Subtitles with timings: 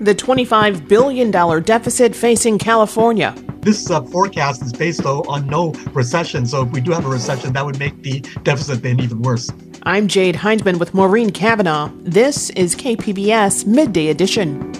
[0.00, 3.34] the $25 billion deficit facing California.
[3.60, 6.46] This uh, forecast is based, though, on no recession.
[6.46, 9.50] So if we do have a recession, that would make the deficit then even worse.
[9.82, 11.90] I'm Jade Hindman with Maureen Cavanaugh.
[12.00, 14.72] This is KPBS Midday Edition.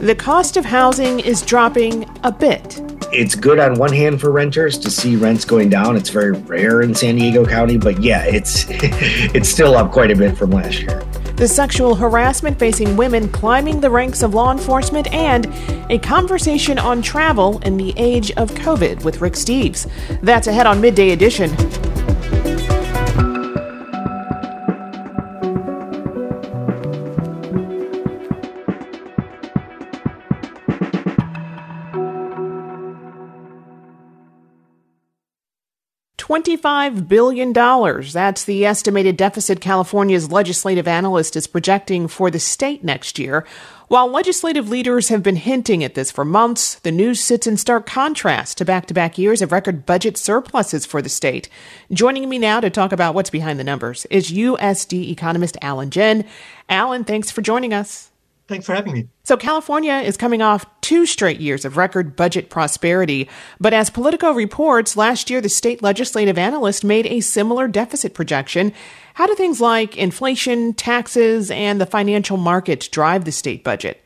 [0.00, 2.80] The cost of housing is dropping a bit.
[3.12, 5.96] It's good on one hand for renters to see rents going down.
[5.96, 10.16] It's very rare in San Diego County, but yeah, it's it's still up quite a
[10.16, 11.04] bit from last year.
[11.36, 15.46] The sexual harassment facing women climbing the ranks of law enforcement and
[15.90, 19.90] a conversation on travel in the age of COVID with Rick Steves.
[20.22, 21.50] That's ahead on Midday Edition.
[36.32, 38.14] 25 billion dollars.
[38.14, 43.46] That's the estimated deficit California's legislative analyst is projecting for the state next year.
[43.88, 47.84] While legislative leaders have been hinting at this for months, the news sits in stark
[47.84, 51.50] contrast to back-to-back years of record budget surpluses for the state.
[51.92, 56.24] Joining me now to talk about what's behind the numbers is USD economist Alan Gin.
[56.66, 58.10] Alan, thanks for joining us.
[58.48, 59.08] Thanks for having me.
[59.22, 63.28] So, California is coming off two straight years of record budget prosperity.
[63.58, 68.72] But as Politico reports, last year the state legislative analyst made a similar deficit projection.
[69.14, 74.02] How do things like inflation, taxes, and the financial market drive the state budget?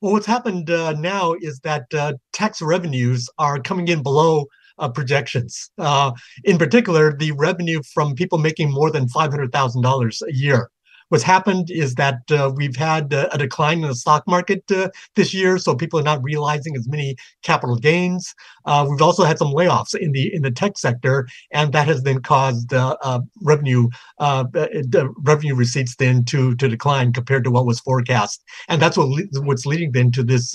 [0.00, 4.46] Well, what's happened uh, now is that uh, tax revenues are coming in below
[4.78, 5.70] uh, projections.
[5.76, 6.12] Uh,
[6.44, 10.70] in particular, the revenue from people making more than $500,000 a year.
[11.08, 14.90] What's happened is that uh, we've had uh, a decline in the stock market uh,
[15.14, 18.34] this year, so people are not realizing as many capital gains.
[18.66, 22.02] Uh, we've also had some layoffs in the in the tech sector, and that has
[22.02, 23.88] then caused uh, uh, revenue
[24.20, 29.42] revenue receipts then to to decline compared to what was forecast, and that's what le-
[29.42, 30.54] what's leading then to this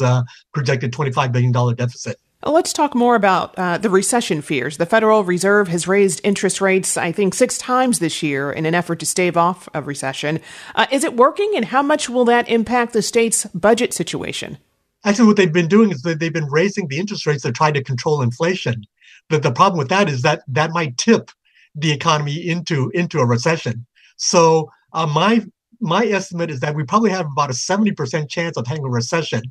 [0.53, 2.17] projected twenty five billion dollar deficit.
[2.45, 4.77] Let's talk more about uh, the recession fears.
[4.77, 8.75] The Federal Reserve has raised interest rates, I think, six times this year in an
[8.75, 10.41] effort to stave off a recession.
[10.75, 14.57] Uh, is it working, and how much will that impact the state's budget situation?
[15.05, 17.71] Actually, what they've been doing is that they've been raising the interest rates to try
[17.71, 18.83] to control inflation.
[19.29, 21.31] But the problem with that is that that might tip
[21.75, 23.85] the economy into into a recession.
[24.17, 25.45] So uh, my
[25.79, 28.89] my estimate is that we probably have about a seventy percent chance of having a
[28.89, 29.43] recession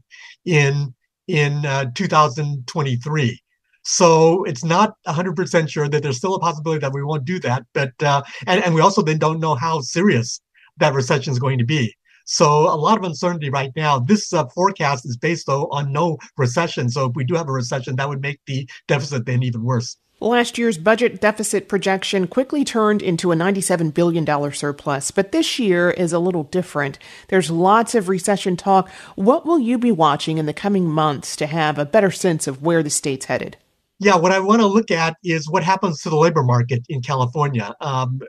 [0.45, 0.95] in
[1.29, 3.41] in uh, 2023.
[3.85, 7.65] So it's not 100% sure that there's still a possibility that we won't do that.
[7.73, 10.41] But uh, and and we also then don't know how serious
[10.79, 11.95] that recession is going to be.
[12.25, 13.99] So a lot of uncertainty right now.
[13.99, 16.89] This uh, forecast is based though on no recession.
[16.89, 19.97] So if we do have a recession, that would make the deficit then even worse.
[20.23, 25.91] Last year's budget deficit projection quickly turned into a $97 billion surplus, but this year
[25.91, 26.97] is a little different.
[27.27, 28.89] There's lots of recession talk.
[29.17, 32.63] What will you be watching in the coming months to have a better sense of
[32.63, 33.57] where the state's headed?
[33.99, 37.03] Yeah, what I want to look at is what happens to the labor market in
[37.03, 37.73] California.
[37.81, 38.21] Um,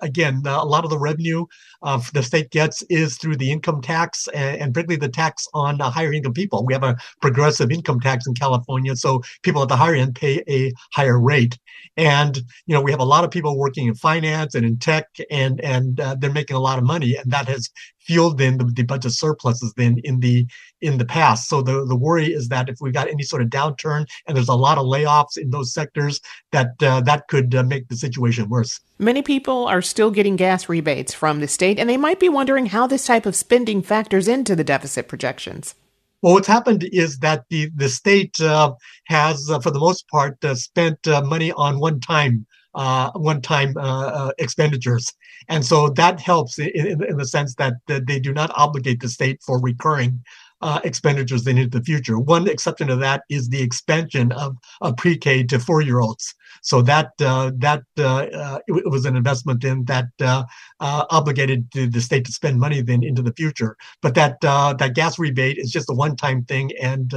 [0.00, 1.44] again, a lot of the revenue
[1.82, 5.78] uh, the state gets is through the income tax and, and particularly the tax on
[5.80, 6.64] uh, higher income people.
[6.64, 10.42] We have a progressive income tax in California, so people at the higher end pay
[10.48, 11.58] a higher rate.
[11.98, 15.08] And you know, we have a lot of people working in finance and in tech,
[15.30, 17.68] and and uh, they're making a lot of money, and that has
[18.04, 20.46] fueled then the, the budget surpluses then in the
[20.80, 21.48] in the past.
[21.48, 24.48] So the the worry is that if we've got any sort of downturn and there's
[24.48, 26.20] a lot of layoffs in those sectors,
[26.52, 28.80] that uh, that could uh, make the situation worse.
[28.98, 32.66] Many people are still getting gas rebates from the state, and they might be wondering
[32.66, 35.74] how this type of spending factors into the deficit projections.
[36.22, 38.72] Well, what's happened is that the the state uh,
[39.08, 43.40] has, uh, for the most part, uh, spent uh, money on one time uh, one
[43.40, 45.12] time uh, expenditures,
[45.48, 49.00] and so that helps in, in, in the sense that, that, they do not obligate
[49.00, 50.22] the state for recurring
[50.64, 52.18] uh, expenditures into the future.
[52.18, 54.56] One exception to that is the expansion of,
[54.96, 56.34] pre-K to four-year-olds.
[56.62, 60.44] So that uh, that uh, uh it, was an investment in that uh,
[60.80, 63.76] uh, obligated the, the state to spend money then into the future.
[64.00, 67.12] But that that gas rebate is just a one-time thing and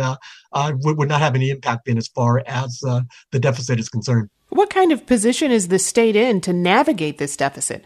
[0.84, 2.80] would, would not have any impact then as far as
[3.32, 4.30] the deficit is concerned.
[4.50, 7.86] What kind of position is the state in to navigate this deficit?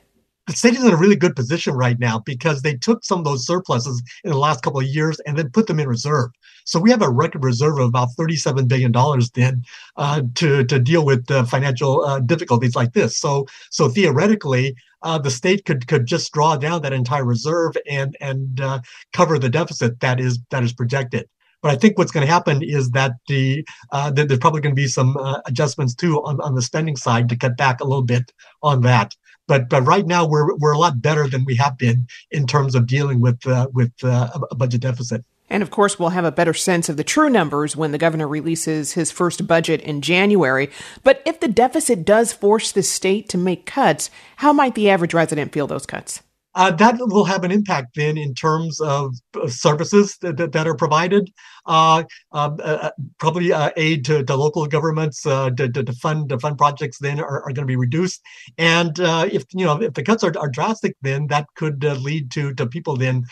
[0.52, 3.26] The state is in a really good position right now because they took some of
[3.26, 6.30] those surpluses in the last couple of years and then put them in reserve.
[6.66, 8.92] So we have a record reserve of about $37 billion
[9.34, 9.64] then
[9.96, 13.18] uh, to, to deal with uh, financial uh, difficulties like this.
[13.18, 18.16] So, so theoretically, uh, the state could could just draw down that entire reserve and
[18.22, 18.80] and uh,
[19.14, 21.28] cover the deficit that is that is projected.
[21.64, 24.80] But I think what's going to happen is that the uh, there's probably going to
[24.80, 28.32] be some adjustments too on, on the spending side to cut back a little bit
[28.62, 29.16] on that.
[29.52, 32.74] But but right now we're we're a lot better than we have been in terms
[32.74, 35.26] of dealing with uh, with uh, a budget deficit.
[35.50, 38.30] And of course, we'll have a better sense of the true numbers when the governor
[38.30, 40.70] releases his first budget in January.
[41.04, 45.14] But if the deficit does force the state to make cuts, how might the average
[45.14, 46.24] resident feel those cuts?
[46.54, 49.16] Uh, that will have an impact then in terms of
[49.48, 51.32] services that, that, that are provided.
[51.66, 52.90] Uh, uh, uh
[53.20, 57.20] probably uh, aid to, to, local governments uh, to, to, fund to fund projects then
[57.20, 58.22] are, are going to be reduced.
[58.58, 62.54] And if you know if the cuts are, are drastic, then that could lead to
[62.56, 63.24] to people then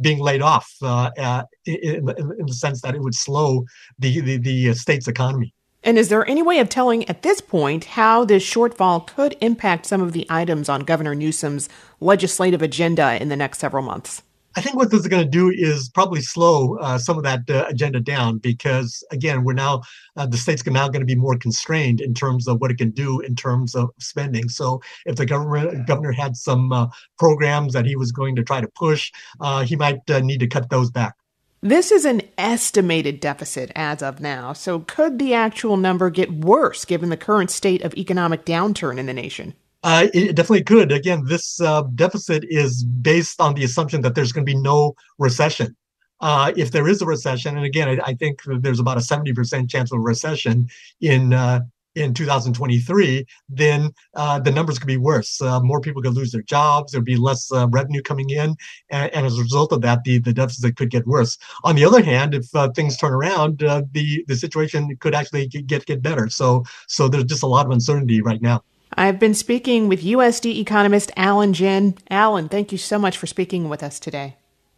[0.00, 3.64] being laid off in, in, in, the sense that it would slow
[3.98, 5.54] the the, the state's economy.
[5.84, 9.86] And is there any way of telling at this point how this shortfall could impact
[9.86, 11.68] some of the items on Governor Newsom's
[12.00, 14.22] legislative agenda in the next several months?
[14.54, 17.48] I think what this is going to do is probably slow uh, some of that
[17.48, 19.82] uh, agenda down because, again, we're now
[20.16, 22.90] uh, the state's now going to be more constrained in terms of what it can
[22.90, 24.50] do in terms of spending.
[24.50, 26.88] So, if the government governor had some uh,
[27.18, 30.46] programs that he was going to try to push, uh, he might uh, need to
[30.46, 31.14] cut those back.
[31.64, 36.84] This is an estimated deficit as of now, so could the actual number get worse
[36.84, 39.54] given the current state of economic downturn in the nation?
[39.84, 40.90] Uh, it definitely could.
[40.90, 44.96] Again, this uh, deficit is based on the assumption that there's going to be no
[45.20, 45.76] recession.
[46.20, 49.70] Uh, if there is a recession, and again, I, I, think there's about a 70%
[49.70, 50.68] chance of recession
[51.00, 51.60] in uh,
[51.94, 55.40] in 2023, then uh, the numbers could be worse.
[55.40, 56.92] Uh, more people could lose their jobs.
[56.92, 58.56] There'd be less uh, revenue coming in,
[58.90, 61.38] and, and, as a result of that, the, the deficit could get worse.
[61.64, 65.46] On the other hand, if uh, things turn around, uh, the the situation could actually
[65.46, 66.28] get get better.
[66.28, 68.62] So so there's just a lot of uncertainty right now.
[68.94, 71.96] I've been speaking with USD economist Alan Gin.
[72.10, 74.36] Alan, thank you so much for speaking with us today.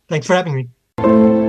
[0.09, 1.44] Thanks for having me.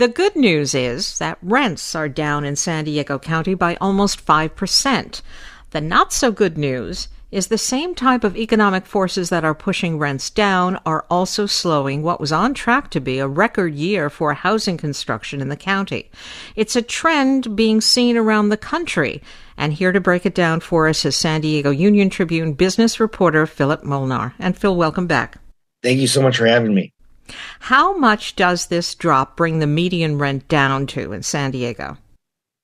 [0.00, 5.20] The good news is that rents are down in San Diego County by almost 5%.
[5.72, 9.98] The not so good news is the same type of economic forces that are pushing
[9.98, 14.32] rents down are also slowing what was on track to be a record year for
[14.32, 16.10] housing construction in the county.
[16.56, 19.20] It's a trend being seen around the country.
[19.58, 23.46] And here to break it down for us is San Diego Union Tribune business reporter
[23.46, 24.32] Philip Molnar.
[24.38, 25.36] And Phil, welcome back.
[25.82, 26.94] Thank you so much for having me.
[27.60, 31.96] How much does this drop bring the median rent down to in San Diego?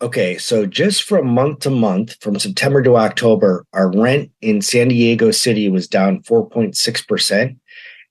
[0.03, 4.89] Okay, so just from month to month, from September to October, our rent in San
[4.89, 7.57] Diego City was down 4.6%.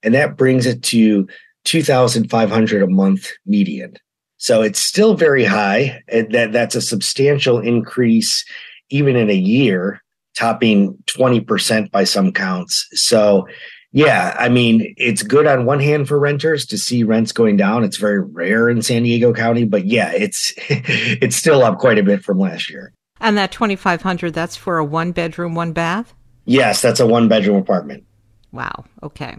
[0.01, 1.27] And that brings it to
[1.65, 3.97] 2,500 a month median.
[4.37, 6.01] So it's still very high.
[6.07, 8.43] And that, that's a substantial increase
[8.89, 10.03] even in a year,
[10.35, 12.87] topping 20% by some counts.
[12.93, 13.47] So
[13.95, 17.85] yeah, I mean, it's good on one hand for renters to see rents going down.
[17.85, 22.03] It's very rare in San Diego County, but yeah, it's it's still up quite a
[22.03, 22.91] bit from last year.
[23.21, 26.13] And that 2500 that's for a one bedroom, one bath?
[26.43, 28.03] Yes, that's a one bedroom apartment.
[28.51, 28.83] Wow.
[29.01, 29.37] Okay.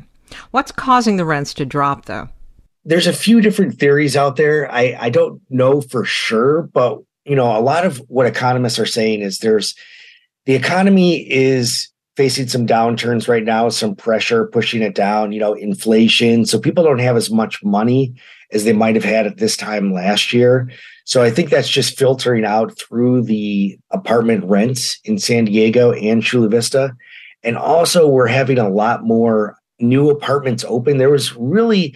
[0.53, 2.31] What's causing the rents to drop though?
[2.83, 4.73] There's a few different theories out there.
[4.73, 8.87] I I don't know for sure, but you know, a lot of what economists are
[8.87, 9.75] saying is there's
[10.47, 15.53] the economy is facing some downturns right now, some pressure pushing it down, you know,
[15.53, 16.47] inflation.
[16.47, 18.15] So people don't have as much money
[18.53, 20.71] as they might have had at this time last year.
[21.05, 26.23] So I think that's just filtering out through the apartment rents in San Diego and
[26.23, 26.97] Chula Vista.
[27.45, 30.97] And also, we're having a lot more new apartments open.
[30.97, 31.95] There was really,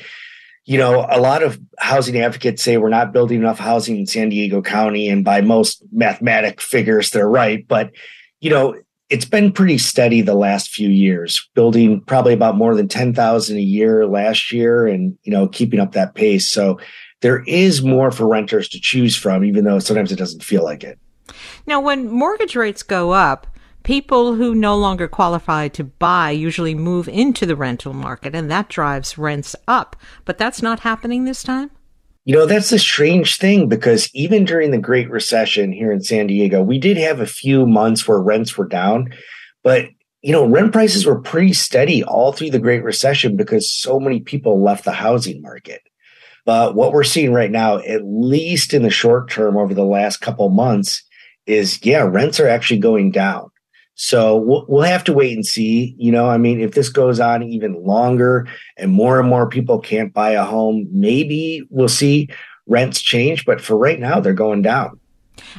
[0.64, 4.28] you know, a lot of housing advocates say we're not building enough housing in San
[4.28, 5.08] Diego County.
[5.08, 7.66] And by most mathematic figures, they're right.
[7.66, 7.90] But,
[8.40, 8.76] you know,
[9.10, 13.60] it's been pretty steady the last few years, building probably about more than 10,000 a
[13.60, 16.48] year last year and, you know, keeping up that pace.
[16.48, 16.78] So
[17.20, 20.84] there is more for renters to choose from, even though sometimes it doesn't feel like
[20.84, 20.98] it.
[21.66, 23.48] Now, when mortgage rates go up,
[23.82, 28.68] people who no longer qualify to buy usually move into the rental market and that
[28.68, 29.96] drives rents up.
[30.24, 31.70] But that's not happening this time?
[32.24, 36.26] You know, that's a strange thing because even during the Great Recession here in San
[36.26, 39.12] Diego, we did have a few months where rents were down,
[39.62, 39.86] but
[40.22, 44.20] you know, rent prices were pretty steady all through the Great Recession because so many
[44.20, 45.80] people left the housing market.
[46.44, 50.18] But what we're seeing right now, at least in the short term over the last
[50.18, 51.02] couple months,
[51.46, 53.49] is yeah, rents are actually going down.
[54.02, 55.94] So we'll, we'll have to wait and see.
[55.98, 59.78] You know, I mean, if this goes on even longer and more and more people
[59.78, 62.30] can't buy a home, maybe we'll see
[62.66, 63.44] rents change.
[63.44, 64.98] But for right now, they're going down.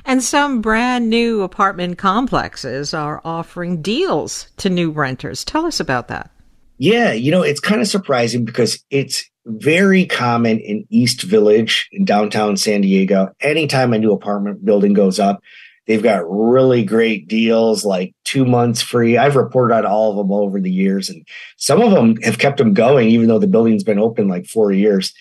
[0.06, 5.46] And some brand new apartment complexes are offering deals to new renters.
[5.46, 6.32] Tell us about that.
[6.80, 12.06] Yeah, you know, it's kind of surprising because it's very common in East Village in
[12.06, 13.30] downtown San Diego.
[13.40, 15.44] Anytime a new apartment building goes up,
[15.88, 19.18] they've got really great deals like two months free.
[19.18, 22.58] I've reported on all of them over the years, and some of them have kept
[22.58, 25.14] them going, even though the building's been open like four years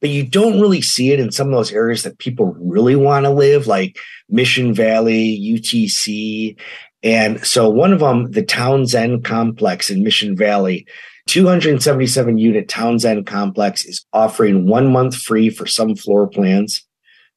[0.00, 3.24] but you don't really see it in some of those areas that people really want
[3.24, 3.98] to live, like
[4.28, 6.56] Mission Valley, UTC.
[7.02, 10.86] And so one of them, the Townsend complex in Mission Valley,
[11.26, 16.84] 277 unit Townsend complex is offering one month free for some floor plans.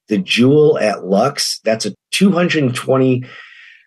[0.08, 3.24] The Jewel at Lux, that's a 220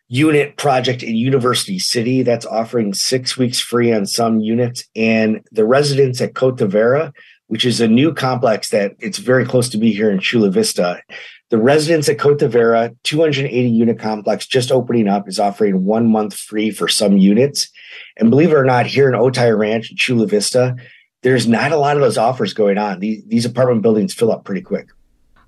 [0.09, 4.85] unit project in University City that's offering six weeks free on some units.
[4.95, 7.13] And the residents at Cota Vera,
[7.49, 11.03] which is a new complex that it's very close to be here in Chula Vista.
[11.51, 16.35] The residents at Cota Vera, 280 unit complex just opening up, is offering one month
[16.35, 17.69] free for some units.
[18.17, 20.77] And believe it or not, here in Otay Ranch, Chula Vista,
[21.23, 23.01] there's not a lot of those offers going on.
[23.01, 24.89] These, these apartment buildings fill up pretty quick.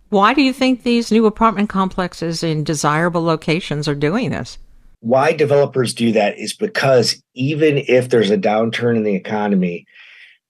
[0.09, 4.57] Why do you think these new apartment complexes in desirable locations are doing this?
[5.01, 9.85] Why developers do that is because even if there's a downturn in the economy,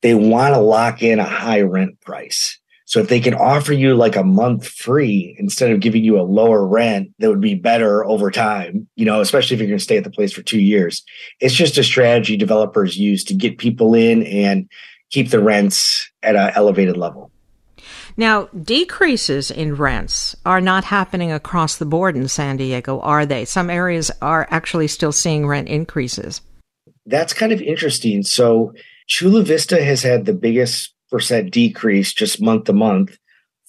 [0.03, 2.59] they want to lock in a high rent price.
[2.85, 6.23] So if they can offer you like a month free instead of giving you a
[6.23, 9.85] lower rent that would be better over time, you know, especially if you're going to
[9.85, 11.03] stay at the place for two years,
[11.41, 14.71] it's just a strategy developers use to get people in and
[15.11, 17.33] keep the rents at an elevated level.
[18.17, 23.45] Now, decreases in rents are not happening across the board in San Diego, are they?
[23.45, 26.41] Some areas are actually still seeing rent increases.
[27.05, 28.23] That's kind of interesting.
[28.23, 28.73] So
[29.07, 33.19] Chula Vista has had the biggest percent decrease just month to month,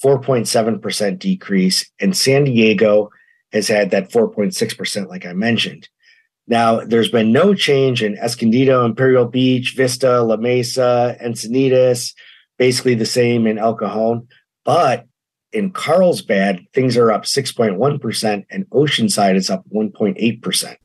[0.03, 1.89] 4.7% decrease.
[1.99, 3.09] And San Diego
[3.51, 5.89] has had that 4.6%, like I mentioned.
[6.47, 12.13] Now, there's been no change in Escondido, Imperial Beach, Vista, La Mesa, Encinitas,
[12.57, 14.27] basically the same in El Cajon.
[14.67, 15.07] But
[15.53, 20.75] in Carlsbad, things are up 6.1%, and Oceanside is up 1.8%.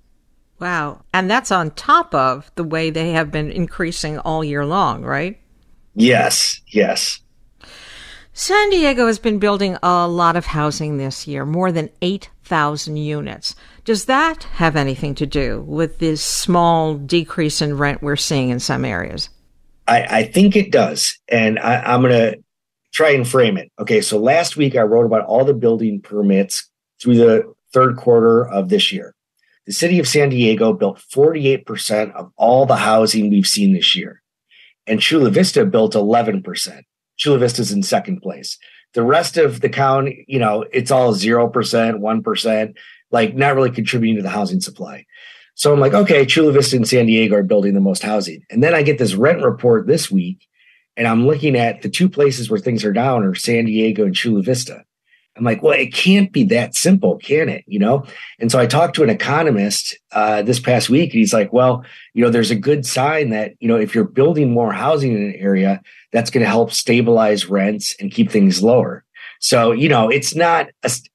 [0.61, 1.03] Wow.
[1.13, 5.41] And that's on top of the way they have been increasing all year long, right?
[5.97, 7.19] Yes, yes.
[8.33, 13.57] San Diego has been building a lot of housing this year, more than 8,000 units.
[13.85, 18.61] Does that have anything to do with this small decrease in rent we're seeing in
[18.61, 19.29] some areas?
[19.89, 21.19] I, I think it does.
[21.29, 22.42] And I, I'm going to
[22.93, 23.71] try and frame it.
[23.79, 26.69] Okay, so last week I wrote about all the building permits
[27.01, 29.15] through the third quarter of this year
[29.67, 34.23] the city of San Diego built 48% of all the housing we've seen this year.
[34.87, 36.83] And Chula Vista built 11%.
[37.17, 38.59] Chula Vista's in second place.
[38.95, 42.77] The rest of the county, you know, it's all 0%, 1%,
[43.11, 45.07] like not really contributing to the housing supply.
[45.55, 48.43] So I'm like, okay, Chula Vista and San Diego are building the most housing.
[48.51, 50.47] And then I get this rent report this week,
[50.97, 54.15] and I'm looking at the two places where things are down are San Diego and
[54.15, 54.85] Chula Vista.
[55.37, 57.65] I'm like, well, it can't be that simple, can it?
[57.67, 58.05] You know?
[58.39, 61.85] And so I talked to an economist uh, this past week, and he's like, well,
[62.13, 65.23] you know, there's a good sign that, you know, if you're building more housing in
[65.23, 65.81] an area,
[66.13, 69.05] that's going to help stabilize rents and keep things lower.
[69.41, 70.69] So, you know, it's not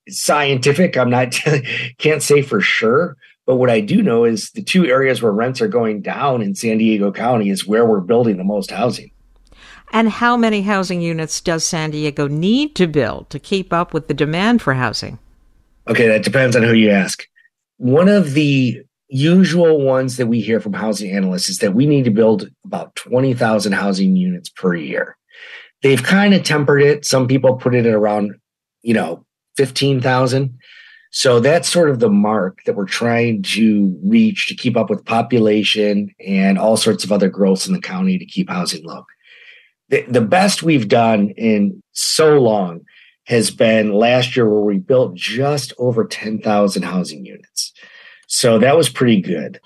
[0.09, 0.97] scientific.
[0.97, 1.31] I'm not,
[1.99, 3.17] can't say for sure.
[3.45, 6.55] But what I do know is the two areas where rents are going down in
[6.55, 9.11] San Diego County is where we're building the most housing.
[9.91, 14.07] And how many housing units does San Diego need to build to keep up with
[14.07, 15.17] the demand for housing?
[15.87, 17.25] Okay, that depends on who you ask.
[17.77, 22.03] One of the usual ones that we hear from housing analysts is that we need
[22.03, 25.17] to build about 20,000 housing units per year.
[25.81, 27.05] They've kind of tempered it.
[27.05, 28.35] Some people put it at around,
[28.81, 29.25] you know,
[29.55, 30.57] 15,000.
[31.11, 35.05] So that's sort of the mark that we're trying to reach to keep up with
[35.05, 39.05] population and all sorts of other growths in the county to keep housing low
[39.89, 42.81] the, the best we've done in so long
[43.25, 47.73] has been last year where we built just over 10,000 housing units.
[48.27, 49.59] So that was pretty good.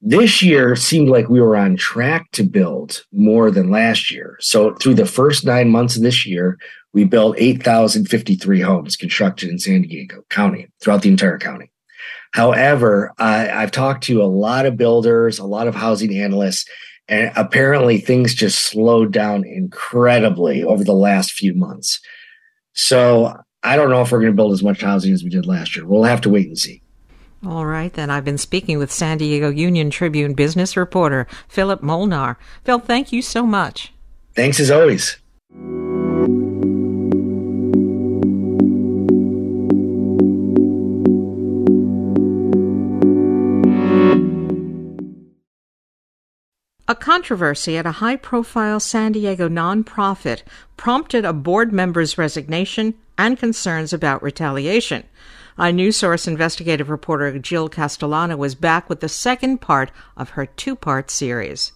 [0.00, 4.36] This year seemed like we were on track to build more than last year.
[4.40, 6.58] So through the first nine months of this year,
[6.92, 11.70] we built 8,053 homes constructed in San Diego County throughout the entire county.
[12.32, 16.68] However, I, I've talked to a lot of builders, a lot of housing analysts,
[17.08, 22.00] and apparently things just slowed down incredibly over the last few months.
[22.74, 25.46] So I don't know if we're going to build as much housing as we did
[25.46, 25.86] last year.
[25.86, 26.82] We'll have to wait and see.
[27.44, 32.38] All right, then I've been speaking with San Diego Union Tribune business reporter Philip Molnar.
[32.62, 33.92] Phil, thank you so much.
[34.34, 35.18] Thanks as always.
[46.94, 50.42] Controversy at a high profile San Diego nonprofit
[50.76, 55.04] prompted a board member's resignation and concerns about retaliation.
[55.58, 61.10] inewsource investigative reporter Jill Castellano was back with the second part of her two part
[61.10, 61.72] series.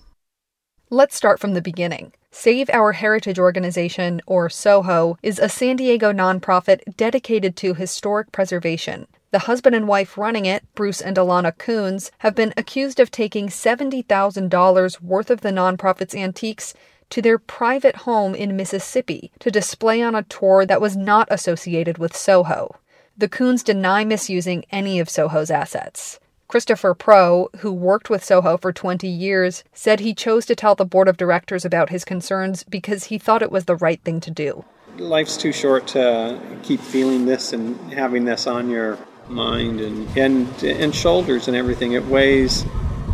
[0.91, 2.13] Let's start from the beginning.
[2.31, 9.07] Save Our Heritage Organization, or SOHO, is a San Diego nonprofit dedicated to historic preservation.
[9.37, 13.49] The husband and wife running it, Bruce and Alana Coons, have been accused of taking
[13.49, 16.73] $70,000 worth of the nonprofit's antiques
[17.11, 21.99] to their private home in Mississippi to display on a tour that was not associated
[21.99, 22.77] with Soho.
[23.15, 26.19] The Coons deny misusing any of Soho's assets.
[26.49, 30.87] Christopher Pro, who worked with Soho for 20 years, said he chose to tell the
[30.87, 34.31] board of directors about his concerns because he thought it was the right thing to
[34.31, 34.65] do.
[34.97, 38.97] Life's too short to keep feeling this and having this on your
[39.29, 41.93] mind and, and, and shoulders and everything.
[41.93, 42.65] It weighs,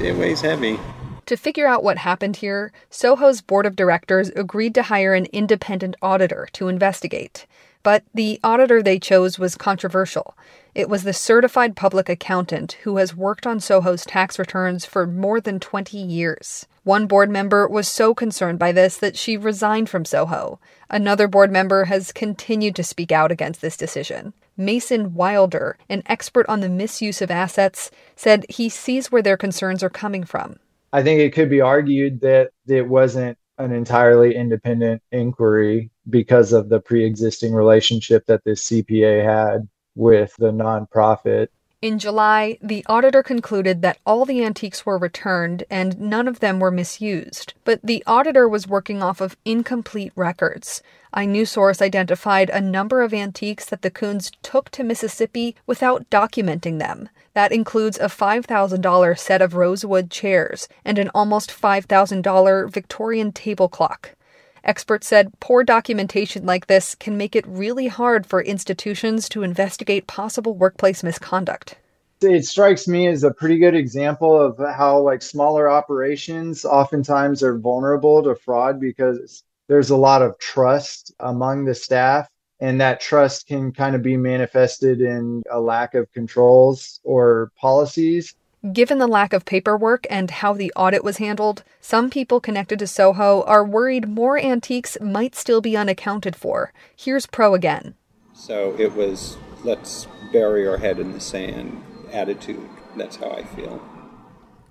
[0.00, 0.78] it weighs heavy.
[1.26, 5.96] To figure out what happened here, Soho's board of directors agreed to hire an independent
[6.02, 7.46] auditor to investigate.
[7.82, 10.36] But the auditor they chose was controversial.
[10.74, 15.40] It was the certified public accountant who has worked on Soho's tax returns for more
[15.40, 16.66] than 20 years.
[16.84, 20.58] One board member was so concerned by this that she resigned from Soho.
[20.90, 24.32] Another board member has continued to speak out against this decision.
[24.56, 29.82] Mason Wilder, an expert on the misuse of assets, said he sees where their concerns
[29.82, 30.58] are coming from.
[30.92, 36.68] I think it could be argued that it wasn't an entirely independent inquiry because of
[36.68, 41.48] the pre existing relationship that this CPA had with the nonprofit.
[41.82, 46.60] In July, the auditor concluded that all the antiques were returned and none of them
[46.60, 47.54] were misused.
[47.64, 50.80] But the auditor was working off of incomplete records.
[51.12, 57.08] inewsource identified a number of antiques that the Coons took to Mississippi without documenting them.
[57.34, 64.14] That includes a $5,000 set of rosewood chairs and an almost $5,000 Victorian table clock.
[64.64, 70.06] Experts said poor documentation like this can make it really hard for institutions to investigate
[70.06, 71.76] possible workplace misconduct.
[72.20, 77.58] It strikes me as a pretty good example of how like smaller operations oftentimes are
[77.58, 82.28] vulnerable to fraud because there's a lot of trust among the staff
[82.60, 88.36] and that trust can kind of be manifested in a lack of controls or policies
[88.70, 92.86] Given the lack of paperwork and how the audit was handled, some people connected to
[92.86, 96.72] Soho are worried more antiques might still be unaccounted for.
[96.96, 97.96] Here's Pro again.
[98.34, 102.68] So it was let's bury our head in the sand attitude.
[102.96, 103.82] That's how I feel.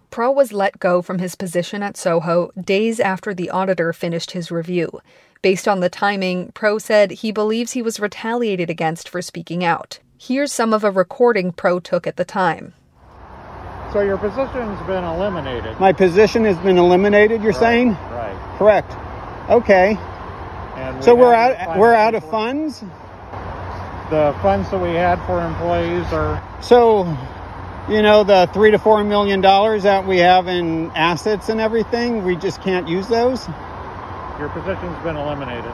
[0.09, 4.51] Pro was let go from his position at Soho days after the auditor finished his
[4.51, 5.01] review.
[5.41, 9.99] Based on the timing, Pro said he believes he was retaliated against for speaking out.
[10.17, 12.73] Here's some of a recording Pro took at the time.
[13.93, 15.79] So your position's been eliminated.
[15.79, 17.41] My position has been eliminated.
[17.43, 17.89] You're right, saying?
[17.89, 18.55] Right.
[18.57, 18.91] Correct.
[19.49, 19.97] Okay.
[20.75, 21.77] And so we we're out.
[21.77, 22.83] We're out of funds.
[24.09, 27.05] The funds that we had for employees are So,
[27.89, 32.23] you know, the three to four million dollars that we have in assets and everything,
[32.23, 33.47] we just can't use those.
[34.39, 35.73] your position's been eliminated.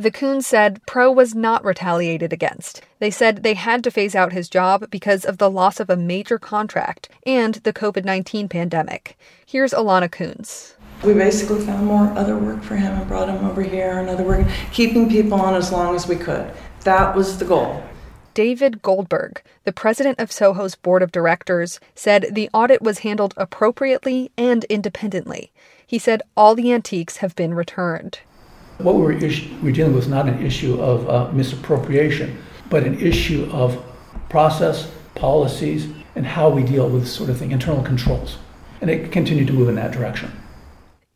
[0.00, 2.82] The Coons said Pro was not retaliated against.
[3.00, 5.96] They said they had to phase out his job because of the loss of a
[5.96, 9.18] major contract and the COVID 19 pandemic.
[9.44, 10.76] Here's Alana Coons.
[11.02, 14.46] We basically found more other work for him and brought him over here, another work,
[14.70, 16.48] keeping people on as long as we could.
[16.84, 17.82] That was the goal.
[18.34, 24.30] David Goldberg, the president of Soho's board of directors, said the audit was handled appropriately
[24.38, 25.50] and independently.
[25.84, 28.20] He said all the antiques have been returned.
[28.78, 32.38] What we were, is- we're dealing with is not an issue of uh, misappropriation,
[32.70, 33.82] but an issue of
[34.28, 38.38] process, policies, and how we deal with this sort of thing, internal controls.
[38.80, 40.30] And it continued to move in that direction.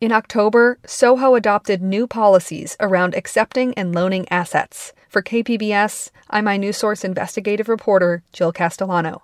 [0.01, 4.91] In October, Soho adopted new policies around accepting and loaning assets.
[5.07, 9.23] For KPBS, I'm my news source investigative reporter Jill Castellano.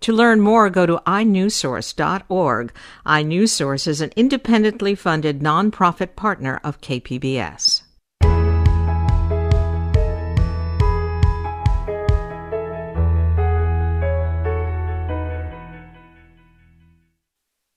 [0.00, 2.72] To learn more, go to inewsource.org.
[3.04, 7.82] inewsource is an independently funded nonprofit partner of KPBS.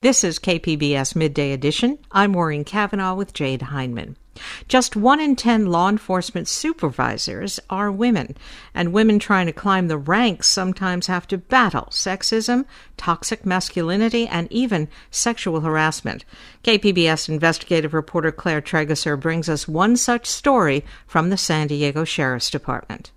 [0.02, 1.98] This is KPBS Midday Edition.
[2.12, 4.18] I'm Maureen Cavanaugh with Jade Hindman.
[4.68, 8.36] Just one in ten law enforcement supervisors are women,
[8.74, 12.66] and women trying to climb the ranks sometimes have to battle sexism,
[12.98, 16.26] toxic masculinity, and even sexual harassment.
[16.64, 22.50] KPBS investigative reporter Claire Trageser brings us one such story from the San Diego Sheriff's
[22.50, 23.12] Department.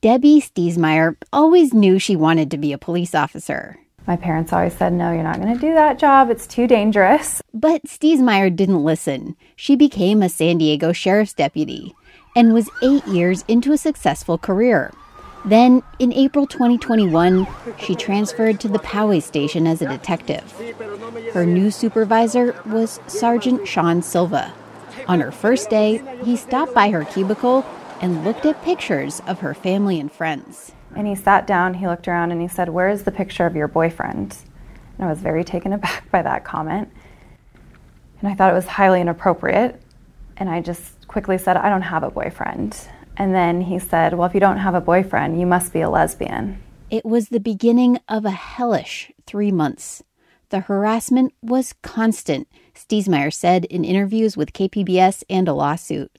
[0.00, 3.78] Debbie Stiesmeyer always knew she wanted to be a police officer.
[4.06, 6.30] My parents always said, No, you're not going to do that job.
[6.30, 7.42] It's too dangerous.
[7.52, 9.36] But Stiesmeyer didn't listen.
[9.56, 11.94] She became a San Diego sheriff's deputy
[12.36, 14.92] and was eight years into a successful career.
[15.44, 17.46] Then, in April 2021,
[17.78, 20.52] she transferred to the Poway station as a detective.
[21.32, 24.52] Her new supervisor was Sergeant Sean Silva.
[25.06, 27.64] On her first day, he stopped by her cubicle
[28.00, 30.72] and looked at pictures of her family and friends.
[30.96, 33.54] And he sat down, he looked around, and he said, Where is the picture of
[33.54, 34.36] your boyfriend?
[34.96, 36.90] And I was very taken aback by that comment.
[38.20, 39.80] And I thought it was highly inappropriate.
[40.38, 42.78] And I just quickly said, I don't have a boyfriend.
[43.16, 45.90] And then he said, Well, if you don't have a boyfriend, you must be a
[45.90, 46.62] lesbian.
[46.88, 50.02] It was the beginning of a hellish three months.
[50.50, 56.18] The harassment was constant, Stiesmeyer said in interviews with KPBS and a lawsuit.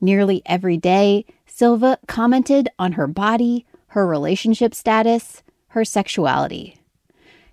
[0.00, 6.78] Nearly every day, Silva commented on her body, her relationship status, her sexuality.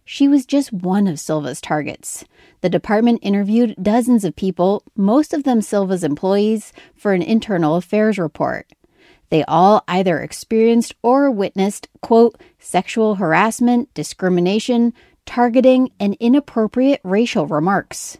[0.05, 2.23] She was just one of Silva's targets.
[2.61, 8.17] The department interviewed dozens of people, most of them Silva's employees, for an internal affairs
[8.17, 8.71] report.
[9.29, 14.93] They all either experienced or witnessed, quote, sexual harassment, discrimination,
[15.25, 18.17] targeting, and inappropriate racial remarks.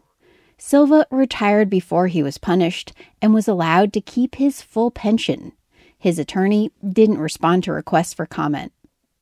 [0.57, 5.53] Silva retired before he was punished and was allowed to keep his full pension.
[5.99, 8.71] His attorney didn't respond to requests for comment.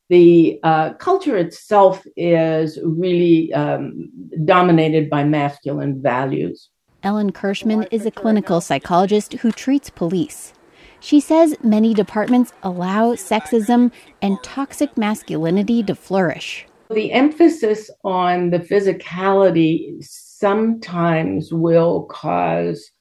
[0.10, 4.10] The uh, culture itself is really um,
[4.46, 6.70] dominated by masculine values.
[7.04, 10.54] Ellen Kirschman is a clinical psychologist who treats police.
[11.00, 16.66] She says many departments allow sexism and toxic masculinity to flourish.
[16.90, 22.92] The emphasis on the physicality sometimes will cause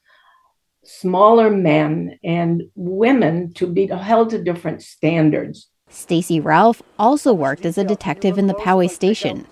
[0.87, 5.69] smaller men and women to be held to different standards.
[5.89, 9.45] Stacy Ralph also worked as a detective in the Poway station.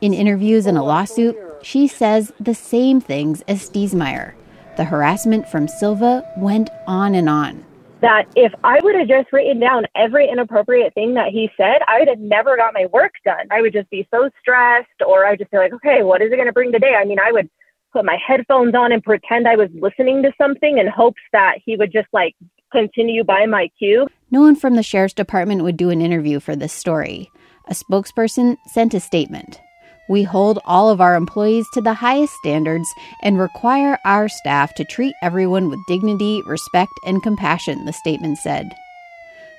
[0.00, 4.34] In interviews and a lawsuit, she says the same things as Stiesmeyer.
[4.76, 7.64] The harassment from Silva went on and on
[8.04, 12.00] that if I would have just written down every inappropriate thing that he said, I
[12.00, 13.46] would have never got my work done.
[13.50, 16.30] I would just be so stressed, or I would just be like, okay, what is
[16.30, 16.94] it going to bring today?
[17.00, 17.48] I mean, I would
[17.94, 21.76] put my headphones on and pretend I was listening to something in hopes that he
[21.76, 22.34] would just like
[22.72, 24.08] continue by my cue.
[24.30, 27.30] No one from the sheriff's department would do an interview for this story.
[27.68, 29.60] A spokesperson sent a statement.
[30.08, 32.86] We hold all of our employees to the highest standards
[33.22, 38.74] and require our staff to treat everyone with dignity, respect, and compassion, the statement said.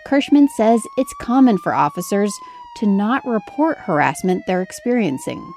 [0.06, 2.32] Kirschman says it's common for officers
[2.78, 5.52] to not report harassment they're experiencing.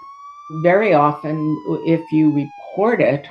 [0.62, 1.36] Very often,
[1.84, 2.30] if you
[3.00, 3.28] it,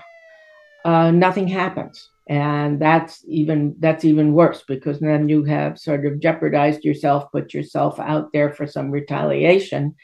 [0.86, 6.20] uh, nothing happens and that's even that's even worse because then you have sort of
[6.20, 9.96] jeopardized yourself put yourself out there for some retaliation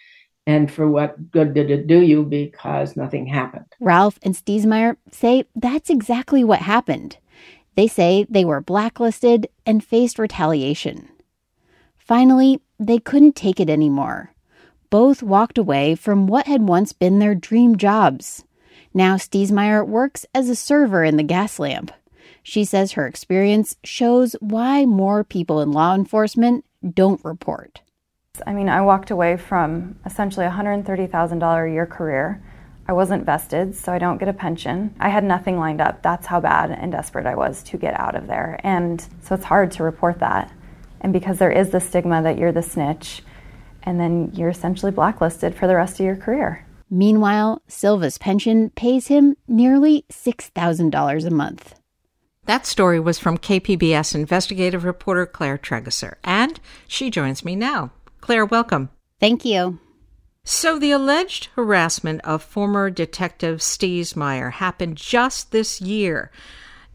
[0.47, 3.65] and for what good did it do you because nothing happened.
[3.79, 7.17] Ralph and Stiesmeyer say that's exactly what happened.
[7.75, 11.09] They say they were blacklisted and faced retaliation.
[11.97, 14.33] Finally, they couldn't take it anymore.
[14.89, 18.43] Both walked away from what had once been their dream jobs.
[18.93, 21.89] Now Stiesmeyer works as a server in the Gaslamp.
[22.43, 27.81] She says her experience shows why more people in law enforcement don't report.
[28.45, 32.43] I mean, I walked away from essentially a $130,000 a year career.
[32.87, 34.93] I wasn't vested, so I don't get a pension.
[34.99, 36.03] I had nothing lined up.
[36.03, 38.59] That's how bad and desperate I was to get out of there.
[38.63, 40.51] And so it's hard to report that.
[40.99, 43.23] And because there is the stigma that you're the snitch,
[43.83, 46.62] and then you're essentially blacklisted for the rest of your career.
[46.93, 51.73] Meanwhile, Silva's pension pays him nearly $6,000 a month.
[52.45, 57.89] That story was from KPBS investigative reporter Claire Trageser, and she joins me now.
[58.21, 58.91] Claire, welcome.
[59.19, 59.79] Thank you.
[60.43, 66.29] So, the alleged harassment of former Detective Stiesmeyer happened just this year.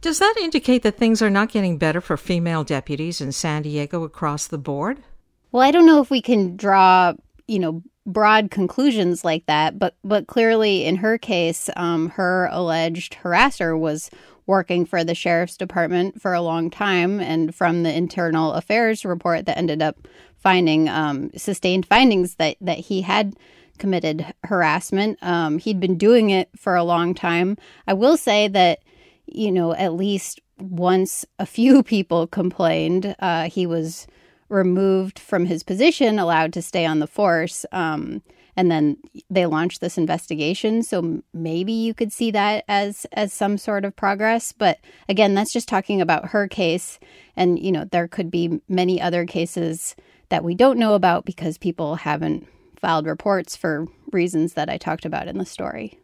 [0.01, 4.05] Does that indicate that things are not getting better for female deputies in San Diego
[4.05, 5.03] across the board?
[5.51, 7.15] Well, I don't know if we can draw,
[7.49, 13.19] you know, broad conclusions like that, but but clearly in her case, um, her alleged
[13.23, 14.11] harasser was
[14.47, 19.47] working for the sheriff's department for a long time, and from the internal affairs report
[19.47, 23.37] that ended up finding um, sustained findings that that he had
[23.79, 25.19] committed harassment.
[25.23, 27.57] Um, he'd been doing it for a long time.
[27.87, 28.81] I will say that
[29.27, 34.07] you know at least once a few people complained, uh, he was
[34.49, 37.67] removed from his position, allowed to stay on the force.
[37.73, 38.23] Um,
[38.57, 38.97] and then
[39.31, 43.95] they launched this investigation so maybe you could see that as as some sort of
[43.95, 46.99] progress but again that's just talking about her case
[47.37, 49.95] and you know there could be many other cases
[50.29, 52.47] that we don't know about because people haven't
[52.79, 55.99] filed reports for reasons that I talked about in the story.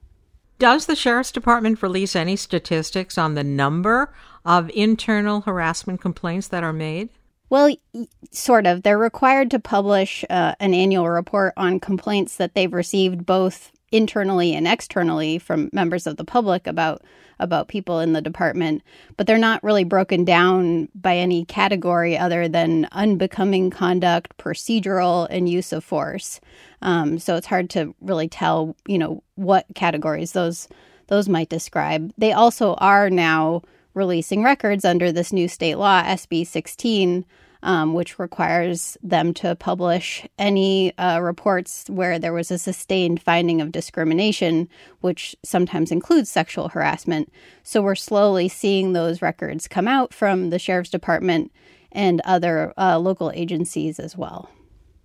[0.58, 6.62] Does the Sheriff's Department release any statistics on the number of internal harassment complaints that
[6.62, 7.10] are made?
[7.54, 7.76] Well,
[8.32, 8.82] sort of.
[8.82, 14.56] They're required to publish uh, an annual report on complaints that they've received both internally
[14.56, 17.02] and externally from members of the public about
[17.38, 18.82] about people in the department,
[19.16, 25.48] but they're not really broken down by any category other than unbecoming conduct, procedural, and
[25.48, 26.40] use of force.
[26.82, 30.66] Um, so it's hard to really tell, you know, what categories those
[31.06, 32.12] those might describe.
[32.18, 33.62] They also are now
[33.94, 37.24] releasing records under this new state law, SB 16,
[37.64, 43.60] um, which requires them to publish any uh, reports where there was a sustained finding
[43.60, 44.68] of discrimination,
[45.00, 47.32] which sometimes includes sexual harassment.
[47.62, 51.50] So we're slowly seeing those records come out from the sheriff's department
[51.90, 54.50] and other uh, local agencies as well.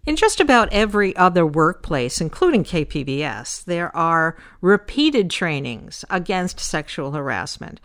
[0.06, 7.80] In just about every other workplace, including KPBS, there are repeated trainings against sexual harassment.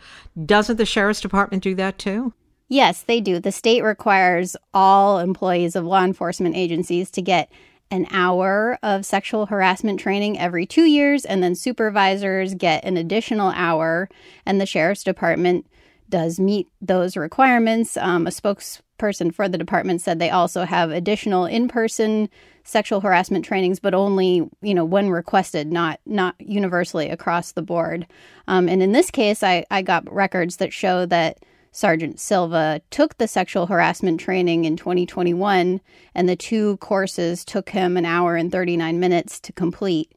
[0.44, 2.32] Doesn't the Sheriff's Department do that too?
[2.68, 3.38] Yes, they do.
[3.38, 7.50] The state requires all employees of law enforcement agencies to get
[7.90, 13.50] an hour of sexual harassment training every two years, and then supervisors get an additional
[13.50, 14.09] hour,
[14.46, 15.66] and the Sheriff's Department
[16.09, 17.96] does meet those requirements.
[17.96, 22.29] Um, a spokesperson for the department said they also have additional in-person
[22.64, 28.07] sexual harassment trainings, but only you know when requested, not not universally across the board.
[28.48, 31.38] Um, and in this case, I, I got records that show that
[31.74, 35.80] Sergeant Silva took the sexual harassment training in 2021,
[36.14, 40.12] and the two courses took him an hour and 39 minutes to complete.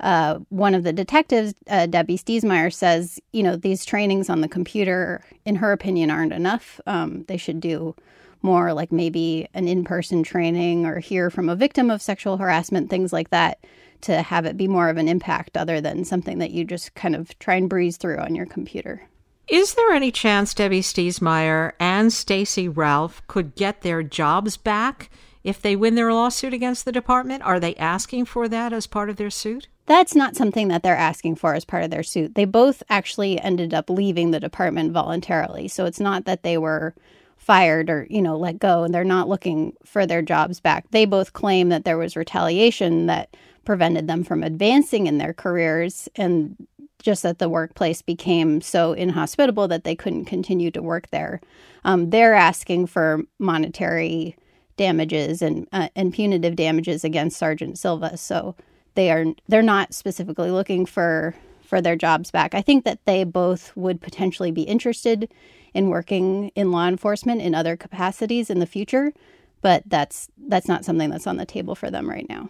[0.00, 4.48] Uh, one of the detectives, uh, Debbie Stiesmeyer, says, you know, these trainings on the
[4.48, 6.78] computer, in her opinion, aren't enough.
[6.86, 7.96] Um, they should do
[8.42, 12.90] more like maybe an in person training or hear from a victim of sexual harassment,
[12.90, 13.64] things like that,
[14.02, 17.16] to have it be more of an impact other than something that you just kind
[17.16, 19.08] of try and breeze through on your computer.
[19.48, 25.08] Is there any chance Debbie Stiesmeyer and Stacy Ralph could get their jobs back
[25.42, 27.42] if they win their lawsuit against the department?
[27.42, 29.66] Are they asking for that as part of their suit?
[29.86, 32.34] That's not something that they're asking for as part of their suit.
[32.34, 35.66] They both actually ended up leaving the department voluntarily.
[35.66, 36.94] So it's not that they were
[37.38, 40.90] fired or, you know, let go and they're not looking for their jobs back.
[40.90, 43.34] They both claim that there was retaliation that
[43.64, 46.54] prevented them from advancing in their careers and
[47.02, 51.40] just that the workplace became so inhospitable that they couldn't continue to work there.
[51.84, 54.36] Um, they're asking for monetary
[54.76, 58.16] damages and uh, and punitive damages against Sergeant Silva.
[58.16, 58.54] So
[58.94, 62.54] they are they're not specifically looking for for their jobs back.
[62.54, 65.30] I think that they both would potentially be interested
[65.74, 69.12] in working in law enforcement in other capacities in the future,
[69.60, 72.48] but that's that's not something that's on the table for them right now.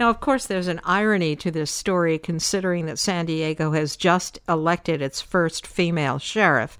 [0.00, 4.40] Now, of course, there's an irony to this story considering that San Diego has just
[4.48, 6.76] elected its first female sheriff.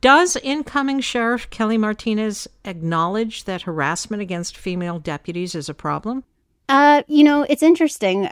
[0.00, 6.24] Does incoming Sheriff Kelly Martinez acknowledge that harassment against female deputies is a problem?
[6.68, 8.28] Uh, you know, it's interesting.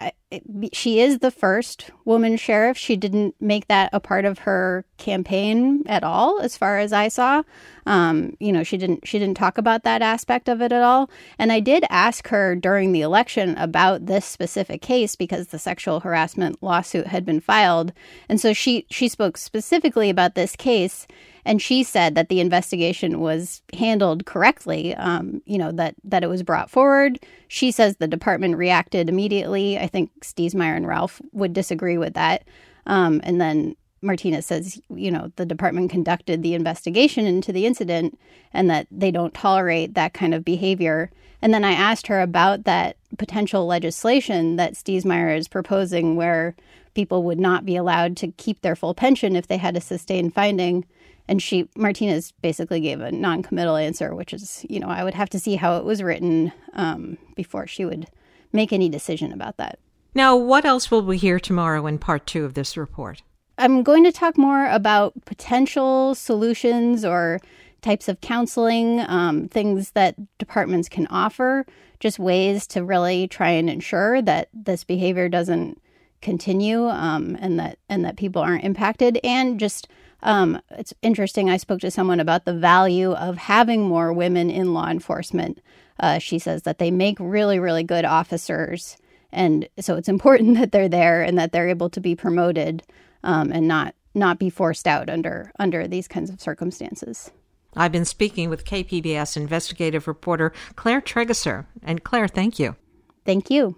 [0.73, 2.77] She is the first woman sheriff.
[2.77, 7.07] She didn't make that a part of her campaign at all, as far as I
[7.07, 7.45] saw.
[7.87, 11.11] Um, you know, she didn't she didn't talk about that aspect of it at all.
[11.39, 16.01] And I did ask her during the election about this specific case because the sexual
[16.01, 17.93] harassment lawsuit had been filed,
[18.29, 21.07] and so she she spoke specifically about this case
[21.45, 24.95] and she said that the investigation was handled correctly.
[24.95, 27.19] Um, you know that that it was brought forward.
[27.49, 29.79] She says the department reacted immediately.
[29.79, 32.45] I think Stiesmeyer and Ralph would disagree with that.
[32.87, 38.19] Um, and then Martinez says, you know, the department conducted the investigation into the incident
[38.53, 41.11] and that they don't tolerate that kind of behavior.
[41.41, 46.55] And then I asked her about that potential legislation that Stiesmeyer is proposing where
[46.95, 50.35] people would not be allowed to keep their full pension if they had a sustained
[50.35, 50.85] finding
[51.29, 55.31] and she martinez basically gave a non-committal answer which is you know i would have
[55.31, 58.07] to see how it was written um, before she would
[58.55, 59.79] make any decision about that.
[60.15, 63.23] Now what else will we hear tomorrow in part two of this report?
[63.59, 67.41] I'm going to talk more about potential solutions or
[67.83, 71.67] types of counseling um, things that departments can offer
[72.01, 75.81] just ways to really try and ensure that this behavior doesn't
[76.23, 79.89] continue um, and that and that people aren't impacted and just
[80.25, 81.51] um, it's interesting.
[81.51, 85.61] I spoke to someone about the value of having more women in law enforcement.
[86.01, 88.97] Uh, she says that they make really, really good officers.
[89.31, 92.83] And so it's important that they're there and that they're able to be promoted
[93.23, 97.31] um, and not not be forced out under under these kinds of circumstances.
[97.77, 101.67] I've been speaking with KPBS investigative reporter Claire Trageser.
[101.83, 102.77] And Claire, thank you.
[103.25, 103.77] Thank you.